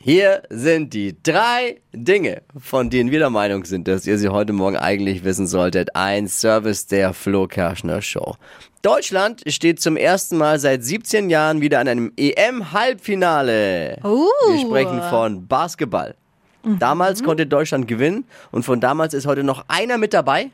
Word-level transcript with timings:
Hier 0.00 0.42
sind 0.48 0.94
die 0.94 1.16
drei 1.24 1.80
Dinge, 1.92 2.42
von 2.56 2.88
denen 2.88 3.10
wir 3.10 3.18
der 3.18 3.30
Meinung 3.30 3.64
sind, 3.64 3.88
dass 3.88 4.06
ihr 4.06 4.16
sie 4.16 4.28
heute 4.28 4.52
Morgen 4.52 4.76
eigentlich 4.76 5.24
wissen 5.24 5.48
solltet. 5.48 5.96
Ein 5.96 6.28
Service 6.28 6.86
der 6.86 7.12
Flo 7.12 7.48
Kerschner 7.48 8.00
Show. 8.00 8.36
Deutschland 8.82 9.42
steht 9.48 9.80
zum 9.80 9.96
ersten 9.96 10.36
Mal 10.36 10.60
seit 10.60 10.84
17 10.84 11.30
Jahren 11.30 11.60
wieder 11.60 11.80
an 11.80 11.88
einem 11.88 12.12
EM-Halbfinale. 12.16 13.98
Uh. 14.04 14.28
Wir 14.50 14.60
sprechen 14.60 15.02
von 15.10 15.48
Basketball. 15.48 16.14
Damals 16.62 17.24
konnte 17.24 17.46
Deutschland 17.46 17.88
gewinnen 17.88 18.24
und 18.52 18.62
von 18.62 18.80
damals 18.80 19.14
ist 19.14 19.26
heute 19.26 19.42
noch 19.42 19.64
einer 19.68 19.98
mit 19.98 20.14
dabei, 20.14 20.50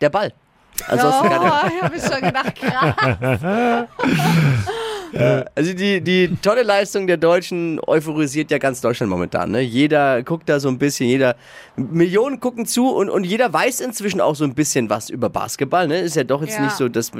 der 0.00 0.08
Ball. 0.08 0.32
Ansonsten 0.88 1.26
oh, 1.26 1.28
keine. 1.28 1.72
ich 1.74 1.82
habe 1.82 2.00
schon 2.00 2.20
gedacht, 2.22 2.54
krass. 2.56 3.88
Also 5.54 5.74
die, 5.74 6.00
die 6.00 6.34
tolle 6.40 6.62
Leistung 6.62 7.06
der 7.06 7.18
Deutschen 7.18 7.78
euphorisiert 7.86 8.50
ja 8.50 8.58
ganz 8.58 8.80
Deutschland 8.80 9.10
momentan. 9.10 9.50
Ne? 9.50 9.60
Jeder 9.60 10.22
guckt 10.22 10.48
da 10.48 10.58
so 10.58 10.68
ein 10.68 10.78
bisschen, 10.78 11.06
jeder 11.08 11.36
Millionen 11.76 12.40
gucken 12.40 12.64
zu 12.66 12.88
und, 12.88 13.10
und 13.10 13.24
jeder 13.24 13.52
weiß 13.52 13.80
inzwischen 13.80 14.20
auch 14.20 14.34
so 14.34 14.44
ein 14.44 14.54
bisschen 14.54 14.88
was 14.88 15.10
über 15.10 15.28
Basketball. 15.28 15.86
Ne? 15.86 15.98
Ist 16.00 16.16
ja 16.16 16.24
doch 16.24 16.40
jetzt 16.42 16.54
Ja. 16.56 16.62
nicht 16.64 16.76
so, 16.76 16.88
dass, 16.88 17.10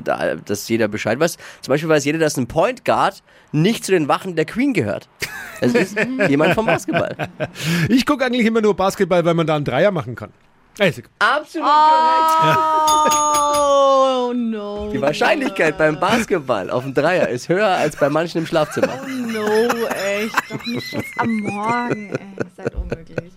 dass 0.47 0.69
jeder 0.69 0.89
Bescheid 0.89 1.21
weiß. 1.21 1.37
Zum 1.61 1.73
Beispiel 1.73 1.89
weiß 1.89 2.05
jeder, 2.05 2.19
dass 2.19 2.37
ein 2.37 2.47
Point 2.47 2.85
Guard 2.85 3.23
nicht 3.53 3.85
zu 3.85 3.93
den 3.93 4.09
Wachen 4.09 4.37
der 4.37 4.47
Queen 4.47 4.73
gehört. 4.73 5.09
Es 5.61 5.75
ist 5.75 5.97
jemand 6.29 6.55
vom 6.55 6.65
Basketball. 6.67 7.15
Ich 7.89 8.07
gucke 8.07 8.25
eigentlich 8.25 8.47
immer 8.47 8.63
nur 8.63 8.75
Basketball, 8.75 9.25
weil 9.25 9.35
man 9.35 9.47
da 9.47 9.57
einen 9.57 9.65
Dreier 9.67 9.91
machen 9.91 10.15
kann. 10.15 10.31
Also, 10.79 11.03
Absolut 11.19 11.69
korrekt. 11.69 13.15
Oh, 13.55 14.33
no. 14.35 14.91
Die 14.93 15.01
Wahrscheinlichkeit 15.01 15.77
beim 15.77 16.01
Basketball 16.01 16.71
auf 16.71 16.83
dem 16.85 16.95
Dreier 16.95 17.29
ist 17.29 17.49
höher 17.49 17.67
als 17.69 17.97
bei 17.97 18.09
manchen 18.09 18.39
im 18.39 18.47
Schlafzimmer. 18.47 18.99
Oh, 19.05 19.07
no, 19.07 19.87
echt. 19.89 20.35
Doch 20.51 20.65
nicht 20.65 20.93
jetzt 20.93 21.13
am 21.19 21.37
Morgen, 21.41 22.11
ey. 22.11 22.27
Ihr 22.39 22.51
seid 22.57 22.75
unmöglich. 22.75 23.33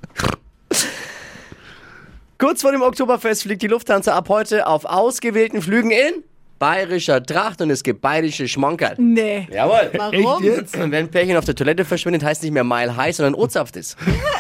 Kurz 2.38 2.62
vor 2.62 2.72
dem 2.72 2.82
Oktoberfest 2.82 3.44
fliegt 3.44 3.62
die 3.62 3.68
Lufthansa 3.68 4.14
ab 4.16 4.30
heute 4.30 4.68
auf 4.68 4.86
ausgewählten 4.86 5.62
Flügen 5.62 5.92
in 5.92 6.24
bayerischer 6.60 7.22
Tracht 7.22 7.62
und 7.62 7.70
es 7.70 7.84
gibt 7.84 8.02
bayerische 8.02 8.48
Schmankerl. 8.48 8.96
Nee. 8.98 9.48
Jawohl. 9.52 9.92
Warum? 9.94 10.44
Echt 10.44 10.56
jetzt? 10.56 10.76
Und 10.76 10.92
wenn 10.92 11.06
ein 11.06 11.12
Pärchen 11.12 11.38
auf 11.38 11.46
der 11.46 11.56
Toilette 11.56 11.84
verschwindet, 11.86 12.24
heißt 12.24 12.44
nicht 12.44 12.52
mehr 12.54 12.64
Mile 12.64 12.96
High, 12.96 13.16
sondern 13.16 13.36
Ozapft 13.36 13.76
ist. 13.76 13.98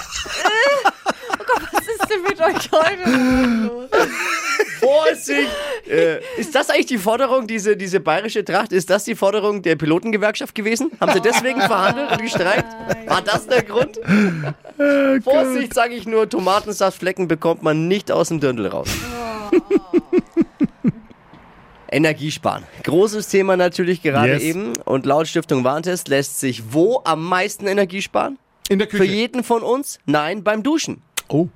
Vorsicht! 4.79 5.49
äh, 5.89 6.19
ist 6.37 6.53
das 6.53 6.69
eigentlich 6.69 6.85
die 6.87 6.97
Forderung, 6.97 7.47
diese, 7.47 7.75
diese 7.77 7.99
bayerische 7.99 8.43
Tracht, 8.45 8.71
ist 8.71 8.89
das 8.89 9.03
die 9.03 9.15
Forderung 9.15 9.61
der 9.61 9.75
Pilotengewerkschaft 9.75 10.53
gewesen? 10.55 10.91
Haben 10.99 11.13
sie 11.13 11.21
deswegen 11.21 11.61
verhandelt 11.61 12.11
und 12.11 12.21
gestreikt? 12.21 12.65
War 13.07 13.21
das 13.21 13.47
der 13.47 13.63
Grund? 13.63 13.99
Vorsicht, 15.23 15.73
sage 15.73 15.95
ich 15.95 16.05
nur, 16.05 16.29
Tomatensaftflecken 16.29 17.27
bekommt 17.27 17.63
man 17.63 17.87
nicht 17.87 18.11
aus 18.11 18.27
dem 18.29 18.39
Dirndl 18.39 18.67
raus. 18.67 18.89
Energiesparen. 21.91 22.63
Großes 22.83 23.27
Thema 23.29 23.55
natürlich 23.57 24.01
gerade 24.01 24.33
Yes. 24.33 24.43
eben. 24.43 24.73
Und 24.85 25.05
laut 25.05 25.27
Stiftung 25.27 25.63
Warntest 25.63 26.07
lässt 26.07 26.39
sich 26.39 26.63
wo 26.73 27.01
am 27.05 27.23
meisten 27.23 27.67
Energie 27.67 28.01
sparen? 28.01 28.37
in 28.67 28.79
der 28.79 28.87
Für 28.89 28.97
Küche. 28.97 29.11
jeden 29.13 29.43
von 29.43 29.61
uns? 29.61 29.99
Nein, 30.07 30.43
beim 30.43 30.63
Duschen. 30.63 31.01
Oh. 31.27 31.47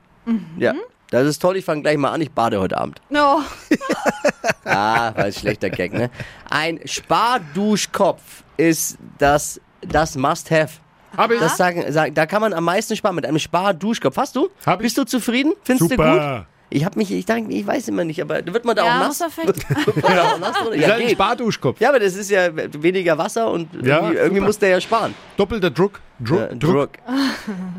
Ja. 0.60 0.76
Das 1.12 1.26
ist 1.26 1.40
toll, 1.42 1.58
ich 1.58 1.66
fange 1.66 1.82
gleich 1.82 1.98
mal 1.98 2.12
an, 2.12 2.22
ich 2.22 2.32
bade 2.32 2.60
heute 2.60 2.78
Abend. 2.78 3.02
No. 3.10 3.42
Ah, 4.66 5.16
war 5.16 5.26
ein 5.26 5.34
schlechter 5.34 5.70
Gag, 5.72 5.94
ne? 5.94 6.12
Ein 6.50 6.80
Sparduschkopf 6.86 8.44
ist 8.58 8.98
das, 9.18 9.60
das 9.82 10.16
Must-Have. 10.16 10.74
Habe 11.18 11.36
ich. 11.36 11.40
Das 11.40 11.58
sagen, 11.58 11.92
sagen, 11.92 12.14
da 12.14 12.26
kann 12.28 12.42
man 12.42 12.54
am 12.54 12.64
meisten 12.66 12.96
sparen 12.96 13.16
mit 13.16 13.26
einem 13.26 13.40
Sparduschkopf. 13.40 14.16
Hast 14.16 14.36
du? 14.36 14.50
Hab 14.66 14.80
ich. 14.80 14.84
Bist 14.84 14.98
du 15.00 15.06
zufrieden? 15.06 15.54
Findest 15.64 15.92
du 15.92 15.96
gut? 15.96 16.06
Super. 16.06 16.46
Ich 16.70 16.86
habe 16.86 17.00
mich, 17.00 17.12
ich 17.12 17.26
denke, 17.26 17.52
ich 17.52 17.66
weiß 17.66 17.88
immer 17.88 18.04
nicht, 18.04 18.22
aber 18.22 18.46
wird 18.46 18.64
man 18.64 18.76
da 18.76 18.86
Ja, 18.86 18.96
auch 18.98 19.08
nass? 19.08 19.20
Wird 19.38 20.04
man 20.04 20.16
da 20.16 20.24
auch 20.34 20.40
nass 20.40 20.62
oder? 20.62 20.76
Ja, 20.76 20.90
halt 20.90 21.02
ein. 21.04 21.10
Sparduschkopf. 21.10 21.80
ja, 21.82 21.90
aber 21.90 22.00
das 22.00 22.14
ist 22.16 22.30
ja 22.30 22.50
weniger 22.56 23.18
Wasser 23.18 23.50
und 23.50 23.74
Ja, 23.84 23.98
irgendwie, 24.02 24.16
irgendwie 24.18 24.36
super. 24.36 24.46
muss 24.46 24.60
der 24.60 24.70
ja 24.70 24.80
sparen. 24.82 25.16
Doppelter 25.36 25.72
Druck. 25.72 26.00
Druck. 26.20 26.52
Äh, 26.52 26.56
Druck. 26.56 26.90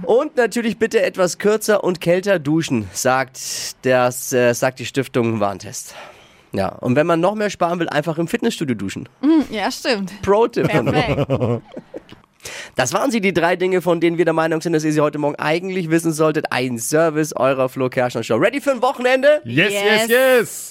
Und 0.04 0.36
natürlich 0.36 0.78
bitte 0.78 1.02
etwas 1.02 1.38
kürzer 1.38 1.84
und 1.84 2.00
kälter 2.00 2.38
duschen, 2.38 2.88
sagt, 2.92 3.38
das, 3.82 4.32
äh, 4.32 4.52
sagt 4.54 4.78
die 4.78 4.86
Stiftung 4.86 5.40
Warntest. 5.40 5.94
Ja, 6.52 6.68
und 6.68 6.96
wenn 6.96 7.06
man 7.06 7.20
noch 7.20 7.34
mehr 7.36 7.50
sparen 7.50 7.78
will, 7.78 7.88
einfach 7.88 8.18
im 8.18 8.26
Fitnessstudio 8.26 8.74
duschen. 8.74 9.08
Ja, 9.50 9.70
stimmt. 9.70 10.20
Pro-Tipp. 10.22 10.68
Das 12.74 12.94
waren 12.94 13.10
sie, 13.10 13.20
die 13.20 13.34
drei 13.34 13.54
Dinge, 13.56 13.82
von 13.82 14.00
denen 14.00 14.16
wir 14.16 14.24
der 14.24 14.32
Meinung 14.32 14.62
sind, 14.62 14.72
dass 14.72 14.82
ihr 14.82 14.92
sie 14.94 15.00
heute 15.02 15.18
Morgen 15.18 15.36
eigentlich 15.36 15.90
wissen 15.90 16.12
solltet. 16.12 16.46
Ein 16.50 16.78
Service 16.78 17.34
eurer 17.36 17.68
Flo 17.68 17.90
Kerschner 17.90 18.22
Show. 18.22 18.36
Ready 18.36 18.62
für 18.62 18.70
ein 18.70 18.80
Wochenende? 18.80 19.42
Yes, 19.44 19.72
yes, 19.72 19.82
Yes. 19.82 20.08
yes. 20.08 20.66